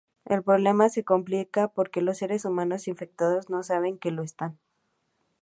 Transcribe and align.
El 0.25 0.41
problema 0.41 0.89
se 0.89 1.03
complica 1.03 1.67
porque 1.67 2.01
los 2.01 2.17
seres 2.17 2.43
humanos 2.45 2.87
infectados 2.87 3.51
no 3.51 3.61
saben 3.61 3.99
que 3.99 4.09
lo 4.09 4.23
están. 4.23 4.57